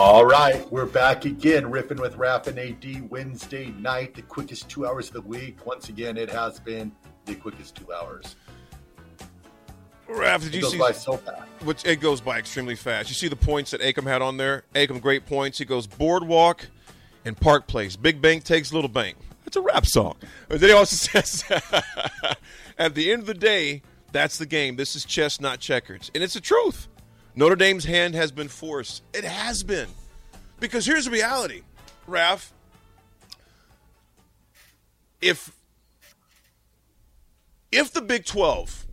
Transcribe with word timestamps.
All 0.00 0.24
right, 0.24 0.64
we're 0.70 0.86
back 0.86 1.24
again, 1.24 1.64
riffing 1.64 1.98
with 1.98 2.14
Raf 2.14 2.46
and 2.46 2.56
AD 2.56 3.10
Wednesday 3.10 3.72
night, 3.80 4.14
the 4.14 4.22
quickest 4.22 4.68
two 4.68 4.86
hours 4.86 5.08
of 5.08 5.14
the 5.14 5.22
week. 5.22 5.66
Once 5.66 5.88
again, 5.88 6.16
it 6.16 6.30
has 6.30 6.60
been 6.60 6.92
the 7.24 7.34
quickest 7.34 7.74
two 7.74 7.92
hours. 7.92 8.36
Raf, 10.06 10.42
did 10.42 10.54
it 10.54 10.58
you 10.58 10.62
goes 10.62 10.70
see? 10.70 10.78
By 10.78 10.92
so 10.92 11.16
fast. 11.16 11.42
Which 11.64 11.84
it 11.84 11.96
goes 11.96 12.20
by 12.20 12.38
extremely 12.38 12.76
fast. 12.76 13.08
You 13.08 13.16
see 13.16 13.26
the 13.26 13.34
points 13.34 13.72
that 13.72 13.80
Acom 13.80 14.04
had 14.04 14.22
on 14.22 14.36
there. 14.36 14.62
Acom 14.76 15.00
great 15.00 15.26
points. 15.26 15.58
He 15.58 15.64
goes 15.64 15.88
Boardwalk 15.88 16.68
and 17.24 17.36
Park 17.36 17.66
Place. 17.66 17.96
Big 17.96 18.22
Bank 18.22 18.44
takes 18.44 18.72
Little 18.72 18.88
Bank. 18.88 19.16
That's 19.44 19.56
a 19.56 19.62
rap 19.62 19.84
song. 19.84 20.14
But 20.46 20.60
then 20.60 20.68
he 20.68 20.76
also 20.76 20.94
says, 21.20 21.42
at 22.78 22.94
the 22.94 23.10
end 23.10 23.22
of 23.22 23.26
the 23.26 23.34
day, 23.34 23.82
that's 24.12 24.38
the 24.38 24.46
game. 24.46 24.76
This 24.76 24.94
is 24.94 25.04
chess, 25.04 25.40
not 25.40 25.58
checkers, 25.58 26.08
and 26.14 26.22
it's 26.22 26.34
the 26.34 26.40
truth. 26.40 26.86
Notre 27.38 27.54
Dame's 27.54 27.84
hand 27.84 28.16
has 28.16 28.32
been 28.32 28.48
forced. 28.48 29.04
It 29.14 29.22
has 29.22 29.62
been. 29.62 29.86
Because 30.58 30.84
here's 30.84 31.04
the 31.04 31.12
reality, 31.12 31.62
Raf. 32.08 32.52
If 35.20 35.52
if 37.70 37.92
the 37.92 38.00
Big 38.00 38.24
12 38.24 38.86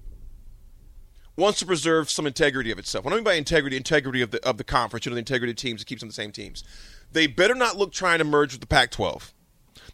wants 1.36 1.58
to 1.58 1.66
preserve 1.66 2.12
some 2.12 2.28
integrity 2.28 2.70
of 2.70 2.78
itself, 2.78 3.04
what 3.04 3.16
I 3.16 3.18
mean 3.18 3.24
by 3.24 3.34
integrity, 3.34 3.78
integrity 3.78 4.22
of 4.22 4.30
the 4.30 4.48
of 4.48 4.60
the 4.60 4.64
conference, 4.64 5.08
you 5.08 5.10
know, 5.10 5.16
the 5.16 5.20
integrity 5.22 5.50
of 5.50 5.58
teams, 5.58 5.82
it 5.82 5.86
keeps 5.86 6.02
them 6.02 6.10
the 6.10 6.14
same 6.14 6.32
teams. 6.32 6.64
They 7.12 7.26
better 7.26 7.56
not 7.56 7.78
look 7.78 7.94
trying 7.94 8.20
to 8.20 8.26
merge 8.26 8.52
with 8.52 8.62
the 8.62 8.68
Pac-12. 8.68 9.32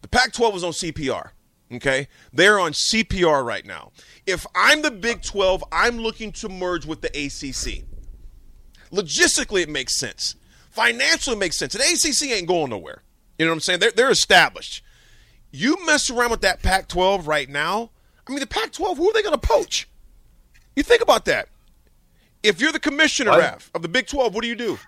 The 0.01 0.09
Pac-12 0.09 0.51
was 0.51 0.63
on 0.65 0.73
CPR. 0.73 1.29
Okay, 1.71 2.09
they're 2.33 2.59
on 2.59 2.73
CPR 2.73 3.45
right 3.45 3.65
now. 3.65 3.93
If 4.25 4.45
I'm 4.53 4.81
the 4.81 4.91
Big 4.91 5.21
12, 5.21 5.63
I'm 5.71 5.99
looking 5.99 6.33
to 6.33 6.49
merge 6.49 6.85
with 6.85 6.99
the 6.99 7.07
ACC. 7.15 7.85
Logistically, 8.91 9.61
it 9.61 9.69
makes 9.69 9.97
sense. 9.97 10.35
Financially, 10.69 11.35
it 11.35 11.39
makes 11.39 11.57
sense. 11.57 11.75
And 11.75 11.83
ACC 11.83 12.31
ain't 12.31 12.47
going 12.47 12.69
nowhere. 12.69 13.03
You 13.37 13.45
know 13.45 13.51
what 13.51 13.55
I'm 13.55 13.59
saying? 13.61 13.79
They're, 13.79 13.91
they're 13.91 14.11
established. 14.11 14.83
You 15.51 15.83
mess 15.85 16.09
around 16.09 16.31
with 16.31 16.41
that 16.41 16.61
Pac 16.61 16.87
12 16.87 17.27
right 17.27 17.49
now. 17.49 17.91
I 18.27 18.31
mean, 18.31 18.39
the 18.39 18.47
Pac 18.47 18.71
12, 18.71 18.97
who 18.97 19.09
are 19.09 19.13
they 19.13 19.21
going 19.21 19.37
to 19.37 19.47
poach? 19.47 19.89
You 20.75 20.83
think 20.83 21.01
about 21.01 21.25
that. 21.25 21.49
If 22.43 22.61
you're 22.61 22.71
the 22.71 22.79
commissioner, 22.79 23.31
of 23.73 23.81
the 23.81 23.87
Big 23.87 24.07
12, 24.07 24.33
what 24.33 24.41
do 24.41 24.47
you 24.47 24.55
do? 24.55 24.79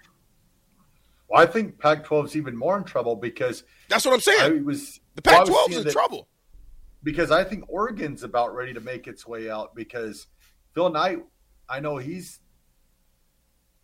Well, 1.28 1.42
I 1.42 1.46
think 1.46 1.80
Pac 1.80 2.06
12 2.06 2.26
is 2.28 2.36
even 2.36 2.56
more 2.56 2.78
in 2.78 2.84
trouble 2.84 3.16
because. 3.16 3.64
That's 3.90 4.06
what 4.06 4.14
I'm 4.14 4.22
saying. 4.22 4.60
I 4.60 4.62
was, 4.62 5.00
the 5.16 5.22
Pac 5.22 5.46
12 5.46 5.72
is 5.72 5.78
in 5.78 5.84
that, 5.86 5.92
trouble. 5.92 6.28
Because 7.04 7.32
I 7.32 7.44
think 7.44 7.66
Oregon's 7.68 8.24
about 8.24 8.56
ready 8.56 8.74
to 8.74 8.80
make 8.80 9.08
its 9.08 9.28
way 9.28 9.50
out 9.50 9.76
because 9.76 10.28
Phil 10.74 10.90
Knight, 10.90 11.20
I 11.68 11.80
know 11.80 11.98
he's 11.98 12.40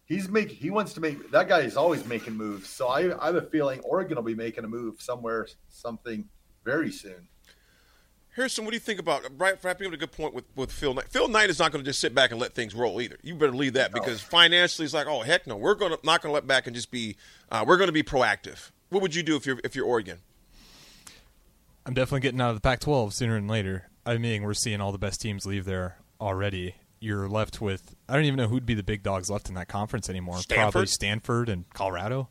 he's 0.10 0.28
making 0.28 0.58
he 0.58 0.70
wants 0.72 0.94
to 0.94 1.00
make 1.00 1.32
that 1.32 1.48
guy 1.48 1.60
is 1.60 1.78
always 1.78 2.06
making 2.06 2.34
moves. 2.34 2.68
So 2.68 2.88
I, 2.88 3.18
I 3.22 3.28
have 3.28 3.36
a 3.36 3.44
feeling 3.44 3.80
Oregon 3.82 4.18
will 4.18 4.24
be 4.24 4.36
making 4.36 4.66
a 4.66 4.68
move 4.68 5.02
somewhere, 5.02 5.48
something 5.70 6.28
very 6.66 6.92
soon. 6.92 7.30
Harrison, 8.36 8.64
what 8.64 8.72
do 8.72 8.76
you 8.76 8.82
think 8.82 9.00
about 9.00 9.26
right? 9.38 9.56
Wrapping 9.64 9.88
up 9.88 9.94
a 9.94 9.98
good 9.98 10.12
point 10.12 10.34
with, 10.34 10.46
with 10.56 10.72
Phil 10.72 10.94
Knight. 10.94 11.10
Phil 11.10 11.28
Knight 11.28 11.50
is 11.50 11.60
not 11.60 11.72
going 11.72 11.84
to 11.84 11.90
just 11.90 12.00
sit 12.00 12.14
back 12.14 12.32
and 12.32 12.40
let 12.40 12.54
things 12.54 12.76
roll 12.76 13.02
either. 13.02 13.18
You 13.22 13.36
better 13.36 13.56
leave 13.56 13.74
that 13.74 13.94
because 13.94 14.22
financially, 14.22 14.86
it's 14.86 14.94
like, 14.94 15.08
oh 15.08 15.22
heck 15.22 15.48
no, 15.48 15.56
we're 15.56 15.76
going 15.76 15.92
to 15.92 16.00
not 16.04 16.22
going 16.22 16.32
to 16.32 16.34
let 16.34 16.48
back 16.48 16.68
and 16.68 16.76
just 16.76 16.92
be. 16.92 17.16
Uh, 17.52 17.64
we're 17.66 17.78
going 17.78 17.88
to 17.88 17.94
be 17.94 18.04
proactive. 18.04 18.72
What 18.90 19.02
would 19.02 19.16
you 19.16 19.24
do 19.24 19.36
if 19.36 19.46
you're 19.46 19.60
if 19.64 19.76
you're 19.76 19.86
Oregon? 19.86 20.20
I'm 21.86 21.94
definitely 21.94 22.20
getting 22.20 22.42
out 22.42 22.50
of 22.50 22.56
the 22.56 22.62
Pac-12 22.62 23.14
sooner 23.14 23.34
than 23.34 23.48
later. 23.48 23.90
I 24.06 24.18
mean, 24.18 24.44
we're 24.44 24.54
seeing 24.54 24.80
all 24.80 24.92
the 24.92 25.00
best 25.00 25.22
teams 25.22 25.46
leave 25.46 25.66
there 25.66 25.98
already, 26.22 26.76
you're 27.00 27.28
left 27.28 27.62
with 27.62 27.96
I 28.08 28.16
don't 28.16 28.26
even 28.26 28.38
know 28.38 28.48
who'd 28.48 28.66
be 28.66 28.74
the 28.74 28.84
big 28.84 29.04
dogs 29.04 29.30
left 29.30 29.50
in 29.50 29.56
that 29.56 29.68
conference 29.68 30.10
anymore. 30.10 30.38
Stanford. 30.38 30.72
Probably 30.72 30.88
Stanford 30.88 31.50
and 31.50 31.70
Colorado. 31.74 32.30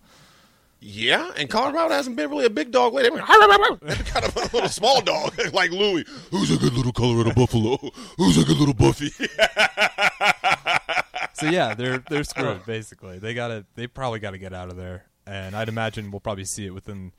Yeah, 0.80 1.32
and 1.36 1.50
Colorado 1.50 1.92
hasn't 1.92 2.14
been 2.14 2.30
really 2.30 2.44
a 2.44 2.50
big 2.50 2.70
dog 2.70 2.94
lately. 2.94 3.18
They're 3.18 3.26
kind 3.26 4.24
of 4.24 4.36
a 4.36 4.40
little 4.54 4.68
small 4.68 5.00
dog, 5.00 5.32
like 5.52 5.72
Louis. 5.72 6.04
Who's 6.30 6.52
a 6.52 6.56
good 6.56 6.72
little 6.72 6.92
Colorado 6.92 7.34
Buffalo? 7.34 7.78
Who's 8.16 8.38
a 8.38 8.44
good 8.44 8.58
little 8.58 8.74
Buffy? 8.74 9.08
so 11.34 11.50
yeah, 11.50 11.74
they're 11.74 11.98
they're 12.08 12.22
screwed 12.22 12.64
basically. 12.64 13.18
They 13.18 13.34
gotta 13.34 13.66
they 13.74 13.88
probably 13.88 14.20
got 14.20 14.30
to 14.32 14.38
get 14.38 14.52
out 14.52 14.70
of 14.70 14.76
there, 14.76 15.06
and 15.26 15.56
I'd 15.56 15.68
imagine 15.68 16.12
we'll 16.12 16.20
probably 16.20 16.44
see 16.44 16.66
it 16.66 16.74
within 16.74 17.12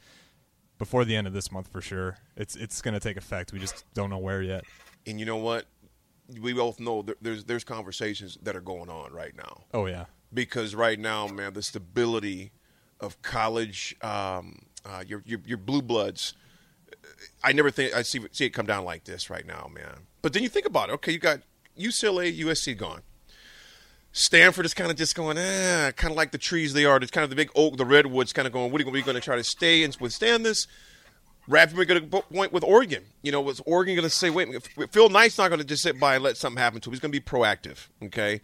before 0.77 1.03
the 1.03 1.15
end 1.15 1.27
of 1.27 1.33
this 1.33 1.51
month 1.51 1.67
for 1.67 1.81
sure. 1.81 2.17
It's 2.37 2.55
it's 2.55 2.81
going 2.81 2.93
to 2.93 2.99
take 2.99 3.17
effect. 3.17 3.51
We 3.51 3.59
just 3.59 3.83
don't 3.93 4.09
know 4.09 4.17
where 4.17 4.41
yet. 4.41 4.63
And 5.05 5.19
you 5.19 5.25
know 5.25 5.37
what? 5.37 5.65
We 6.41 6.53
both 6.53 6.79
know 6.79 7.05
there's 7.21 7.45
there's 7.45 7.63
conversations 7.63 8.37
that 8.41 8.55
are 8.55 8.61
going 8.61 8.89
on 8.89 9.11
right 9.13 9.35
now. 9.35 9.63
Oh 9.73 9.85
yeah, 9.85 10.05
because 10.33 10.75
right 10.75 10.99
now, 10.99 11.27
man, 11.27 11.53
the 11.53 11.63
stability 11.63 12.51
of 12.99 13.21
college, 13.21 13.95
um, 14.01 14.59
uh, 14.85 15.03
your, 15.07 15.23
your 15.25 15.39
your 15.45 15.57
blue 15.57 15.81
bloods. 15.81 16.33
I 17.43 17.53
never 17.53 17.71
think 17.71 17.93
I 17.95 18.01
see 18.01 18.19
see 18.31 18.45
it 18.45 18.49
come 18.49 18.65
down 18.65 18.85
like 18.85 19.05
this 19.05 19.29
right 19.29 19.45
now, 19.45 19.69
man. 19.73 20.07
But 20.21 20.33
then 20.33 20.43
you 20.43 20.49
think 20.49 20.65
about 20.65 20.89
it. 20.89 20.93
Okay, 20.93 21.11
you 21.11 21.19
got 21.19 21.41
UCLA, 21.77 22.37
USC 22.39 22.77
gone. 22.77 23.01
Stanford 24.11 24.65
is 24.65 24.73
kind 24.73 24.89
of 24.89 24.97
just 24.97 25.15
going, 25.15 25.37
eh, 25.37 25.91
kind 25.91 26.11
of 26.11 26.17
like 26.17 26.31
the 26.31 26.37
trees 26.37 26.73
they 26.73 26.83
are. 26.83 26.97
It's 26.97 27.11
kind 27.11 27.23
of 27.23 27.29
the 27.29 27.35
big 27.35 27.51
oak, 27.55 27.77
the 27.77 27.85
redwoods, 27.85 28.33
kind 28.33 28.47
of 28.47 28.51
going. 28.51 28.71
What 28.71 28.81
are 28.81 28.89
we 28.89 29.01
going 29.01 29.15
to 29.15 29.21
try 29.21 29.35
to 29.35 29.43
stay 29.43 29.83
and 29.83 29.95
withstand 29.99 30.45
this? 30.45 30.67
Rapid 31.49 31.87
going 31.87 32.09
to 32.09 32.21
point 32.21 32.53
with 32.53 32.63
Oregon. 32.63 33.03
You 33.23 33.31
know, 33.31 33.41
was 33.41 33.59
Oregon 33.65 33.95
going 33.95 34.07
to 34.07 34.09
say, 34.09 34.29
wait, 34.29 34.49
Phil 34.91 35.09
Knight's 35.09 35.39
not 35.39 35.49
going 35.49 35.59
to 35.59 35.65
just 35.65 35.81
sit 35.81 35.99
by 35.99 36.13
and 36.13 36.23
let 36.23 36.37
something 36.37 36.61
happen 36.61 36.79
to 36.79 36.89
him. 36.89 36.93
He's 36.93 36.99
going 36.99 37.11
to 37.11 37.19
be 37.19 37.25
proactive. 37.25 37.87
Okay, 38.03 38.41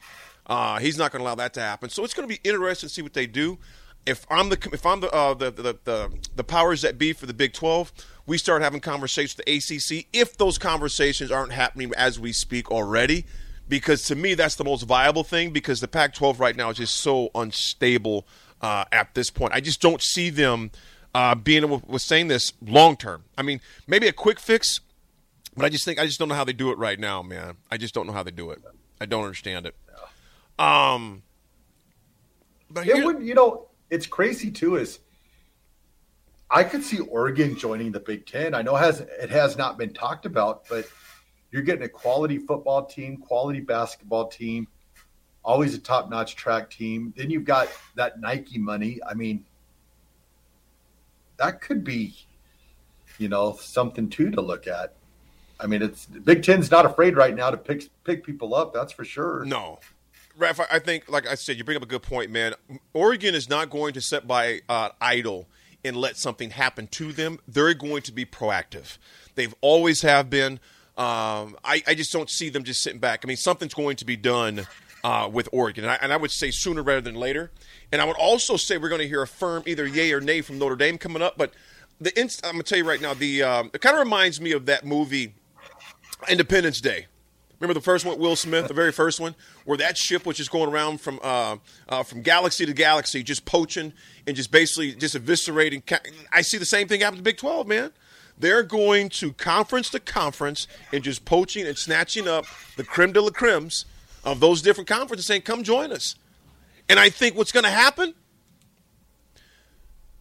uh, 0.48 0.80
he's 0.80 0.98
not 0.98 1.12
going 1.12 1.20
to 1.20 1.26
allow 1.26 1.36
that 1.36 1.54
to 1.54 1.62
happen. 1.62 1.90
So 1.90 2.04
it's 2.04 2.16
going 2.16 2.28
to 2.28 2.36
be 2.36 2.42
interesting 2.44 2.90
to 2.90 2.94
see 2.94 3.04
what 3.04 3.14
they 3.14 3.28
do. 3.28 3.60
If 4.08 4.26
I'm 4.32 4.50
the 4.50 4.70
if 4.74 4.88
I'm 4.88 5.02
the, 5.02 5.12
uh, 5.12 5.36
the, 5.36 5.52
the 5.52 5.78
the 5.84 6.12
the 6.36 6.44
powers 6.44 6.82
that 6.82 6.98
be 6.98 7.14
for 7.14 7.28
the 7.28 7.34
Big 7.34 7.54
Twelve, 7.54 7.94
we 8.26 8.40
start 8.40 8.64
having 8.64 8.80
conversations 8.80 9.38
with 9.38 9.46
the 9.46 9.98
ACC. 10.00 10.08
If 10.12 10.38
those 10.38 10.58
conversations 10.58 11.32
aren't 11.32 11.52
happening 11.52 11.92
as 11.96 12.20
we 12.20 12.34
speak 12.34 12.72
already, 12.72 13.26
because 13.70 14.06
to 14.06 14.16
me 14.16 14.34
that's 14.34 14.56
the 14.56 14.64
most 14.64 14.82
viable 14.82 15.24
thing. 15.24 15.52
Because 15.52 15.80
the 15.80 15.88
Pac-12 15.88 16.40
right 16.40 16.56
now 16.56 16.72
is 16.72 16.78
just 16.78 16.98
so 16.98 17.30
unstable 17.36 18.26
uh, 18.62 18.86
at 18.92 19.14
this 19.14 19.30
point. 19.30 19.54
I 19.54 19.60
just 19.60 19.80
don't 19.80 20.02
see 20.02 20.32
them 20.32 20.72
uh, 21.16 21.34
being 21.34 21.64
able 21.64 21.82
was 21.88 22.04
saying 22.04 22.28
this 22.28 22.52
long 22.62 22.98
term. 22.98 23.24
I 23.38 23.42
mean, 23.42 23.62
maybe 23.88 24.06
a 24.08 24.12
quick 24.12 24.38
fix, 24.38 24.82
but 25.56 25.64
I 25.64 25.70
just 25.70 25.86
think 25.86 25.98
I 25.98 26.06
just 26.06 26.20
don't 26.20 26.28
know 26.28 26.36
how 26.36 26.44
they 26.44 26.52
do 26.52 26.72
it 26.72 26.78
right 26.78 27.00
now, 27.00 27.24
man. 27.24 27.56
I 27.72 27.78
just 27.78 27.94
don't 27.94 28.06
know 28.06 28.12
how 28.12 28.22
they 28.22 28.32
do 28.32 28.52
it. 28.52 28.62
I 29.00 29.06
don't 29.06 29.24
understand 29.24 29.66
it. 29.66 29.76
Um, 30.60 31.24
but 32.70 32.86
it 32.86 33.06
would, 33.06 33.24
you 33.24 33.34
know, 33.34 33.70
it's 33.90 34.06
crazy 34.06 34.52
too. 34.52 34.76
Is 34.76 35.00
I 36.52 36.66
could 36.66 36.84
see 36.84 37.00
Oregon 37.00 37.58
joining 37.58 37.94
the 37.94 38.02
Big 38.02 38.26
Ten. 38.26 38.54
I 38.54 38.62
know 38.62 38.76
it 38.76 38.80
has 38.80 39.00
it 39.00 39.30
has 39.30 39.58
not 39.58 39.78
been 39.78 39.94
talked 39.94 40.26
about, 40.26 40.68
but 40.68 40.86
you're 41.50 41.62
getting 41.62 41.84
a 41.84 41.90
quality 41.90 42.40
football 42.40 42.84
team, 42.84 43.16
quality 43.16 43.62
basketball 43.62 44.28
team, 44.28 44.68
always 45.46 45.76
a 45.76 45.80
top 45.80 46.10
notch 46.10 46.36
track 46.36 46.70
team. 46.70 47.14
Then 47.16 47.30
you've 47.30 47.46
got 47.46 47.70
that 47.96 48.20
Nike 48.20 48.58
money. 48.58 49.00
I 49.08 49.14
mean, 49.14 49.46
that 51.38 51.62
could 51.62 51.84
be, 51.84 52.16
you 53.18 53.30
know, 53.30 53.58
something 53.60 54.10
too 54.10 54.32
to 54.32 54.42
look 54.42 54.68
at. 54.68 54.94
I 55.60 55.68
mean, 55.68 55.82
it's 55.82 56.06
Big 56.06 56.44
Ten's 56.44 56.70
not 56.70 56.86
afraid 56.86 57.16
right 57.16 57.34
now 57.34 57.50
to 57.50 57.58
pick 57.58 57.90
pick 58.04 58.26
people 58.26 58.54
up. 58.54 58.74
That's 58.74 58.92
for 58.92 59.06
sure. 59.06 59.46
No, 59.46 59.80
Raph, 60.38 60.66
I 60.70 60.80
think, 60.80 61.10
like 61.10 61.28
I 61.28 61.36
said, 61.36 61.58
you 61.58 61.64
bring 61.64 61.78
up 61.78 61.84
a 61.84 61.88
good 61.88 62.04
point, 62.04 62.30
man. 62.30 62.56
Oregon 62.94 63.36
is 63.36 63.50
not 63.50 63.70
going 63.70 63.94
to 63.94 64.02
sit 64.02 64.28
by 64.28 64.62
uh, 64.68 64.90
idle 65.00 65.48
and 65.84 65.96
let 65.96 66.18
something 66.18 66.50
happen 66.50 66.88
to 66.88 67.14
them. 67.14 67.40
They're 67.48 67.74
going 67.74 68.02
to 68.04 68.12
be 68.12 68.26
proactive. 68.26 68.98
They've 69.36 69.54
always 69.62 70.02
have 70.02 70.30
been. 70.30 70.60
Um, 70.98 71.58
I, 71.64 71.84
I, 71.88 71.94
just 71.94 72.14
don't 72.14 72.30
see 72.30 72.48
them 72.48 72.64
just 72.64 72.82
sitting 72.82 73.00
back. 73.00 73.22
I 73.24 73.28
mean, 73.28 73.36
something's 73.36 73.74
going 73.74 73.98
to 73.98 74.06
be 74.06 74.16
done 74.16 74.66
uh, 75.06 75.30
with 75.32 75.48
Oregon, 75.52 75.84
and 75.84 75.92
I, 75.92 76.00
and 76.02 76.12
I, 76.12 76.18
would 76.18 76.32
say 76.32 76.50
sooner 76.50 76.82
rather 76.82 77.00
than 77.00 77.14
later. 77.14 77.52
And 77.92 78.02
I 78.02 78.06
would 78.06 78.16
also 78.16 78.58
say 78.58 78.78
we're 78.78 78.90
going 78.90 79.02
to 79.02 79.08
hear 79.08 79.22
a 79.22 79.28
firm 79.28 79.62
either 79.68 79.86
yay 79.86 80.12
or 80.12 80.20
nay 80.20 80.42
from 80.42 80.58
Notre 80.58 80.76
Dame 80.76 80.98
coming 80.98 81.22
up. 81.22 81.38
But 81.38 81.54
the 82.02 82.20
inst- 82.20 82.44
I'm 82.44 82.54
going 82.54 82.64
to 82.64 82.68
tell 82.68 82.80
you 82.80 82.90
right 82.90 83.00
now, 83.00 83.14
the 83.14 83.44
um, 83.44 83.70
it 83.72 83.82
kind 83.82 83.96
of 83.96 84.00
reminds 84.00 84.42
me 84.42 84.52
of 84.52 84.66
that 84.66 84.84
movie 84.84 85.36
Independence 86.28 86.82
Day. 86.82 87.06
Remember 87.60 87.76
the 87.76 87.84
first 87.84 88.04
one, 88.04 88.18
Will 88.18 88.36
Smith, 88.36 88.68
the 88.68 88.74
very 88.74 88.92
first 88.92 89.20
one, 89.20 89.36
where 89.66 89.78
that 89.78 89.96
ship 89.96 90.26
was 90.26 90.38
just 90.38 90.50
going 90.50 90.72
around 90.72 91.00
from 91.00 91.20
uh, 91.22 91.58
uh, 91.88 92.02
from 92.02 92.24
galaxy 92.24 92.66
to 92.66 92.74
galaxy, 92.74 93.22
just 93.22 93.46
poaching 93.46 93.94
and 94.26 94.36
just 94.36 94.50
basically 94.50 94.94
just 94.94 95.16
eviscerating. 95.16 95.84
I 96.34 96.42
see 96.42 96.58
the 96.58 96.66
same 96.66 96.88
thing 96.88 97.02
happen 97.02 97.18
to 97.18 97.24
Big 97.24 97.38
Twelve, 97.38 97.68
man. 97.68 97.92
They're 98.40 98.64
going 98.64 99.10
to 99.10 99.34
conference 99.34 99.92
to 99.92 100.00
conference 100.00 100.68
and 100.92 101.04
just 101.04 101.26
poaching 101.26 101.68
and 101.68 101.78
snatching 101.78 102.28
up 102.28 102.46
the 102.76 102.84
creme 102.84 103.14
de 103.14 103.22
la 103.22 103.30
cremes 103.30 103.86
of 104.26 104.40
those 104.40 104.62
different 104.62 104.88
conferences, 104.88 105.28
saying, 105.28 105.44
"Come 105.44 105.64
join 105.64 105.92
us." 105.92 106.16
And 106.90 107.00
I 107.00 107.10
think 107.10 107.36
what's 107.36 107.52
going 107.52 107.64
to 107.64 107.70
happen, 107.70 108.14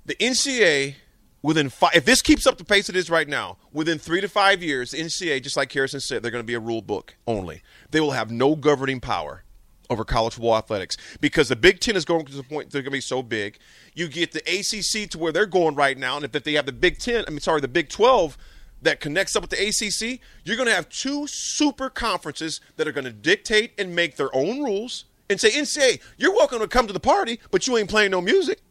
the 0.06 0.14
NCAA 0.14 0.96
within 1.42 1.68
five, 1.68 1.92
if 1.94 2.04
this 2.04 2.22
keeps 2.22 2.46
up 2.46 2.56
the 2.56 2.64
pace 2.64 2.88
it 2.88 2.96
is 2.96 3.10
right 3.10 3.28
now, 3.28 3.58
within 3.72 3.98
three 3.98 4.20
to 4.20 4.28
five 4.28 4.62
years, 4.62 4.92
NCAA, 4.92 5.42
just 5.42 5.56
like 5.56 5.70
Harrison 5.72 6.00
said, 6.00 6.22
they're 6.22 6.30
going 6.30 6.42
to 6.42 6.46
be 6.46 6.54
a 6.54 6.60
rule 6.60 6.80
book 6.80 7.16
only. 7.26 7.62
They 7.90 8.00
will 8.00 8.12
have 8.12 8.30
no 8.30 8.56
governing 8.56 9.00
power 9.00 9.44
over 9.90 10.04
college 10.04 10.32
football 10.32 10.56
athletics 10.56 10.96
because 11.20 11.48
the 11.48 11.56
Big 11.56 11.80
Ten 11.80 11.96
is 11.96 12.06
going 12.06 12.24
to 12.24 12.32
the 12.34 12.42
point 12.42 12.70
they're 12.70 12.80
going 12.80 12.92
to 12.92 12.96
be 12.96 13.00
so 13.02 13.22
big. 13.22 13.58
You 13.94 14.08
get 14.08 14.32
the 14.32 14.40
ACC 14.40 15.10
to 15.10 15.18
where 15.18 15.32
they're 15.32 15.44
going 15.44 15.74
right 15.74 15.98
now, 15.98 16.16
and 16.16 16.24
if 16.24 16.32
they 16.32 16.54
have 16.54 16.66
the 16.66 16.72
Big 16.72 16.98
Ten, 16.98 17.24
I 17.26 17.30
mean, 17.30 17.40
sorry, 17.40 17.60
the 17.60 17.68
Big 17.68 17.90
Twelve 17.90 18.38
that 18.84 19.00
connects 19.00 19.34
up 19.34 19.42
with 19.42 19.50
the 19.50 19.66
ACC, 19.69 20.20
you're 20.44 20.56
going 20.56 20.69
to 20.69 20.75
have 20.75 20.88
two 20.88 21.26
super 21.26 21.90
conferences 21.90 22.60
that 22.76 22.86
are 22.86 22.92
going 22.92 23.04
to 23.04 23.12
dictate 23.12 23.72
and 23.78 23.94
make 23.94 24.16
their 24.16 24.34
own 24.34 24.62
rules 24.62 25.04
and 25.28 25.40
say, 25.40 25.50
NCAA, 25.50 26.00
you're 26.16 26.32
welcome 26.32 26.60
to 26.60 26.69
come 26.69 26.86
to 26.86 26.92
the 26.92 27.00
party, 27.00 27.40
but 27.50 27.66
you 27.66 27.76
ain't 27.76 27.90
playing 27.90 28.10
no 28.10 28.20
music. 28.20 28.60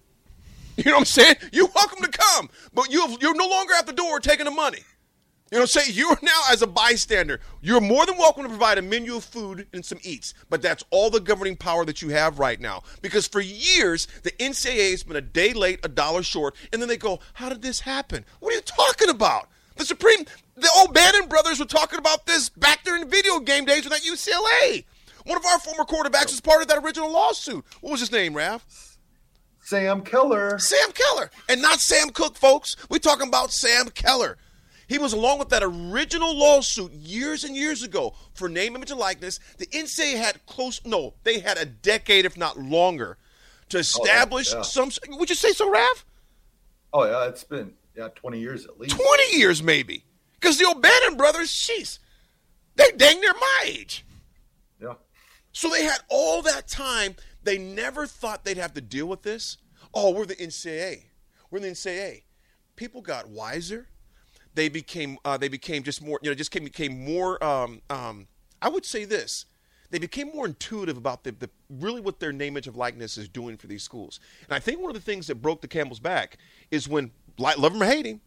You 0.75 0.85
know 0.85 0.93
what 0.93 1.01
I'm 1.01 1.05
saying? 1.05 1.35
You're 1.51 1.69
welcome 1.75 2.01
to 2.01 2.09
come, 2.09 2.49
but 2.73 2.89
you 2.91 3.15
you're 3.21 3.35
no 3.35 3.47
longer 3.47 3.75
at 3.75 3.85
the 3.85 3.93
door 3.93 4.19
taking 4.19 4.45
the 4.45 4.51
money. 4.51 4.79
You 5.51 5.59
know, 5.59 5.65
say 5.65 5.81
you're 5.91 6.17
now 6.23 6.41
as 6.49 6.63
a 6.63 6.67
bystander, 6.67 7.41
you're 7.61 7.79
more 7.79 8.07
than 8.07 8.17
welcome 8.17 8.41
to 8.41 8.49
provide 8.49 8.79
a 8.79 8.81
menu 8.81 9.15
of 9.15 9.23
food 9.23 9.67
and 9.71 9.85
some 9.85 9.99
eats, 10.01 10.33
but 10.49 10.63
that's 10.63 10.83
all 10.89 11.11
the 11.11 11.19
governing 11.19 11.57
power 11.57 11.85
that 11.85 12.01
you 12.01 12.09
have 12.09 12.39
right 12.39 12.59
now. 12.59 12.81
Because 13.03 13.27
for 13.27 13.39
years, 13.39 14.07
the 14.23 14.31
NCAA 14.31 14.89
has 14.89 15.03
been 15.03 15.15
a 15.15 15.21
day 15.21 15.53
late, 15.53 15.79
a 15.83 15.89
dollar 15.89 16.23
short, 16.23 16.55
and 16.71 16.81
then 16.81 16.89
they 16.89 16.97
go, 16.97 17.19
"How 17.33 17.49
did 17.49 17.61
this 17.61 17.81
happen? 17.81 18.25
What 18.39 18.51
are 18.51 18.55
you 18.55 18.61
talking 18.61 19.09
about?" 19.09 19.49
The 19.75 19.85
Supreme, 19.85 20.25
the 20.55 20.69
O'Bannon 20.83 21.27
brothers 21.27 21.59
were 21.59 21.65
talking 21.65 21.99
about 21.99 22.25
this 22.25 22.49
back 22.49 22.83
during 22.83 23.09
video 23.09 23.39
game 23.39 23.65
days 23.65 23.83
with 23.83 23.93
that 23.93 24.01
UCLA. 24.01 24.85
One 25.25 25.37
of 25.37 25.45
our 25.45 25.59
former 25.59 25.83
quarterbacks 25.83 26.31
was 26.31 26.41
part 26.41 26.61
of 26.61 26.67
that 26.67 26.83
original 26.83 27.11
lawsuit. 27.11 27.65
What 27.81 27.91
was 27.91 27.99
his 27.99 28.11
name, 28.11 28.33
Raph? 28.33 28.61
Sam 29.61 30.01
Keller. 30.01 30.59
Sam 30.59 30.91
Keller. 30.91 31.31
And 31.47 31.61
not 31.61 31.79
Sam 31.79 32.09
Cooke, 32.09 32.35
folks. 32.35 32.75
We're 32.89 32.99
talking 32.99 33.29
about 33.29 33.51
Sam 33.51 33.89
Keller. 33.89 34.37
He 34.87 34.97
was 34.97 35.13
along 35.13 35.39
with 35.39 35.49
that 35.49 35.63
original 35.63 36.37
lawsuit 36.37 36.91
years 36.91 37.45
and 37.45 37.55
years 37.55 37.81
ago 37.81 38.13
for 38.33 38.49
name, 38.49 38.75
image, 38.75 38.91
and 38.91 38.99
likeness. 38.99 39.39
The 39.57 39.65
NCAA 39.67 40.17
had 40.17 40.45
close, 40.45 40.81
no, 40.85 41.13
they 41.23 41.39
had 41.39 41.57
a 41.57 41.65
decade, 41.65 42.25
if 42.25 42.35
not 42.37 42.59
longer, 42.59 43.17
to 43.69 43.77
oh, 43.77 43.79
establish 43.79 44.53
oh, 44.53 44.57
yeah. 44.57 44.63
some. 44.63 44.91
Would 45.07 45.29
you 45.29 45.35
say 45.35 45.53
so, 45.53 45.71
Raph? 45.71 46.03
Oh, 46.91 47.05
yeah. 47.05 47.27
It's 47.29 47.45
been, 47.45 47.73
yeah, 47.95 48.09
20 48.15 48.39
years 48.39 48.65
at 48.65 48.79
least. 48.79 48.95
20 48.95 49.37
years, 49.37 49.61
maybe. 49.61 50.03
Because 50.39 50.57
the 50.57 50.67
O'Bannon 50.67 51.15
brothers, 51.15 51.49
jeez, 51.49 51.99
they 52.75 52.91
dang 52.97 53.21
near 53.21 53.33
my 53.33 53.63
age. 53.65 54.05
Yeah. 54.81 54.95
So 55.51 55.69
they 55.69 55.83
had 55.83 55.99
all 56.09 56.41
that 56.41 56.67
time. 56.67 57.15
They 57.43 57.57
never 57.57 58.07
thought 58.07 58.43
they'd 58.43 58.57
have 58.57 58.73
to 58.73 58.81
deal 58.81 59.05
with 59.05 59.21
this. 59.21 59.57
Oh, 59.93 60.11
we're 60.11 60.25
the 60.25 60.35
NCAA. 60.35 61.03
We're 61.51 61.59
the 61.59 61.67
NCAA. 61.67 62.23
People 62.75 63.01
got 63.01 63.29
wiser. 63.29 63.87
They 64.55 64.69
became 64.69 65.17
uh, 65.25 65.37
they 65.37 65.47
became 65.47 65.83
just 65.83 66.01
more 66.01 66.19
you 66.21 66.29
know 66.29 66.35
just 66.35 66.51
came, 66.51 66.63
became 66.63 67.03
more. 67.03 67.43
Um, 67.43 67.81
um, 67.89 68.27
I 68.61 68.69
would 68.69 68.85
say 68.85 69.05
this. 69.05 69.45
They 69.93 69.99
became 69.99 70.31
more 70.33 70.47
intuitive 70.47 70.97
about 70.97 71.23
the, 71.23 71.33
the 71.33 71.51
really 71.69 72.01
what 72.01 72.19
their 72.19 72.33
name, 72.33 72.53
image, 72.53 72.65
of 72.65 72.75
likeness 72.75 73.15
is 73.15 73.29
doing 73.29 73.57
for 73.57 73.67
these 73.67 73.83
schools. 73.83 74.19
And 74.49 74.55
I 74.55 74.59
think 74.59 74.81
one 74.81 74.89
of 74.89 74.95
the 74.95 75.01
things 75.01 75.27
that 75.27 75.35
broke 75.35 75.61
the 75.61 75.67
camel's 75.67 75.99
back 75.99 76.39
is 76.71 76.87
when, 76.89 77.11
love 77.37 77.73
him 77.73 77.81
or 77.81 77.85
hate 77.85 78.05
him, 78.05 78.21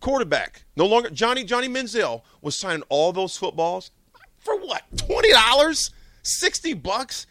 quarterback 0.00 0.64
no 0.76 0.86
longer 0.86 1.10
Johnny 1.10 1.44
Johnny 1.44 1.68
Manziel 1.68 2.22
was 2.42 2.54
signing 2.56 2.82
all 2.88 3.12
those 3.12 3.36
footballs 3.36 3.90
for 4.38 4.58
what 4.60 4.82
twenty 4.96 5.32
dollars, 5.32 5.90
sixty 6.22 6.74
bucks, 6.74 7.26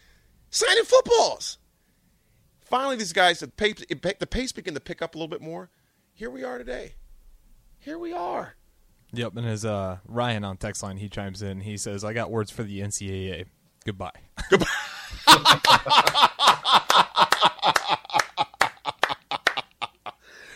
signing 0.50 0.84
footballs. 0.84 1.58
Finally, 2.62 2.96
these 2.96 3.12
guys 3.12 3.40
the 3.40 3.48
pace, 3.48 3.84
the 3.88 4.26
pace 4.26 4.52
began 4.52 4.74
to 4.74 4.80
pick 4.80 5.02
up 5.02 5.14
a 5.14 5.18
little 5.18 5.28
bit 5.28 5.40
more. 5.40 5.70
Here 6.12 6.30
we 6.30 6.42
are 6.42 6.58
today. 6.58 6.94
Here 7.78 7.98
we 7.98 8.12
are. 8.12 8.54
Yep, 9.12 9.36
and 9.36 9.46
as 9.46 9.64
uh, 9.64 9.98
Ryan 10.08 10.42
on 10.44 10.56
text 10.56 10.82
line, 10.82 10.96
he 10.96 11.08
chimes 11.08 11.42
in. 11.42 11.60
He 11.60 11.76
says, 11.76 12.02
"I 12.02 12.12
got 12.12 12.30
words 12.30 12.50
for 12.50 12.64
the 12.64 12.80
NCAA. 12.80 13.46
Goodbye." 13.84 14.10
Goodbye. 14.50 14.66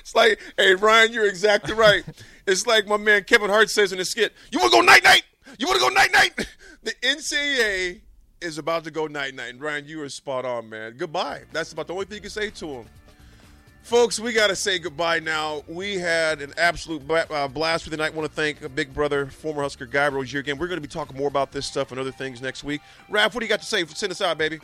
it's 0.08 0.14
like, 0.14 0.40
hey 0.56 0.74
Ryan, 0.74 1.12
you're 1.12 1.28
exactly 1.28 1.74
right. 1.74 2.02
It's 2.46 2.66
like 2.66 2.86
my 2.86 2.96
man 2.96 3.24
Kevin 3.24 3.50
Hart 3.50 3.68
says 3.68 3.92
in 3.92 3.98
his 3.98 4.08
skit, 4.08 4.32
"You 4.50 4.58
want 4.58 4.72
to 4.72 4.78
go 4.78 4.82
night 4.82 5.04
night? 5.04 5.22
You 5.58 5.66
want 5.66 5.80
to 5.80 5.86
go 5.86 5.94
night 5.94 6.12
night?" 6.12 6.48
The 6.82 6.92
NCAA 7.02 8.00
is 8.40 8.56
about 8.56 8.84
to 8.84 8.90
go 8.90 9.06
night 9.06 9.34
night. 9.34 9.50
And 9.50 9.60
Ryan, 9.60 9.86
you 9.86 10.00
are 10.02 10.08
spot 10.08 10.46
on, 10.46 10.70
man. 10.70 10.94
Goodbye. 10.96 11.42
That's 11.52 11.72
about 11.72 11.88
the 11.88 11.92
only 11.92 12.06
thing 12.06 12.14
you 12.14 12.20
can 12.22 12.30
say 12.30 12.48
to 12.48 12.66
him. 12.68 12.86
Folks, 13.82 14.18
we 14.18 14.32
got 14.32 14.46
to 14.46 14.56
say 14.56 14.78
goodbye 14.78 15.18
now. 15.18 15.62
We 15.68 15.96
had 15.96 16.40
an 16.40 16.54
absolute 16.56 17.02
uh, 17.10 17.48
blast 17.48 17.84
for 17.84 17.90
the 17.90 17.98
night. 17.98 18.12
I 18.12 18.16
want 18.16 18.30
to 18.30 18.34
thank 18.34 18.62
a 18.62 18.68
big 18.70 18.94
brother, 18.94 19.26
former 19.26 19.60
Husker 19.60 19.84
Guy 19.84 20.08
Rozier 20.08 20.40
again. 20.40 20.56
We're 20.56 20.68
going 20.68 20.80
to 20.80 20.88
be 20.88 20.92
talking 20.92 21.18
more 21.18 21.28
about 21.28 21.52
this 21.52 21.66
stuff 21.66 21.90
and 21.90 22.00
other 22.00 22.12
things 22.12 22.40
next 22.40 22.64
week. 22.64 22.80
Raph, 23.10 23.34
what 23.34 23.40
do 23.40 23.44
you 23.44 23.48
got 23.48 23.60
to 23.60 23.66
say? 23.66 23.84
Send 23.84 24.12
us 24.12 24.22
out, 24.22 24.38
baby. 24.38 24.60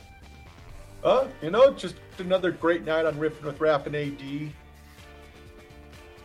Uh, 1.02 1.26
you 1.42 1.50
know, 1.50 1.74
just 1.74 1.96
another 2.18 2.50
great 2.50 2.84
night 2.86 3.04
on 3.04 3.16
Riffing 3.16 3.42
with 3.42 3.58
Raph 3.58 3.84
and 3.84 3.94
AD. 3.94 4.52